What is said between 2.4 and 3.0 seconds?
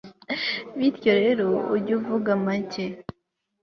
make